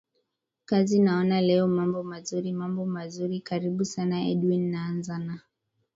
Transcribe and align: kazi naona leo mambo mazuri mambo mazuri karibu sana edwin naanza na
kazi 0.65 0.99
naona 0.99 1.41
leo 1.41 1.67
mambo 1.67 2.03
mazuri 2.03 2.51
mambo 2.53 2.85
mazuri 2.85 3.39
karibu 3.39 3.85
sana 3.85 4.27
edwin 4.27 4.71
naanza 4.71 5.17
na 5.17 5.41